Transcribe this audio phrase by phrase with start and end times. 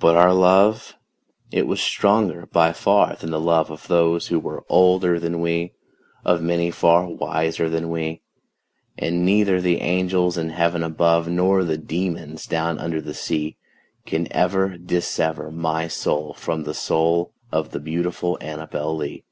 [0.00, 0.96] But our love
[1.52, 5.74] it was stronger by far than the love Of those who were older than we
[6.24, 8.20] Of many far wiser than we
[8.98, 13.56] And neither the angels in heaven above, Nor the demons down under the sea,
[14.06, 19.24] Can ever dissever my soul from the soul Of the beautiful ANNABEL LEE.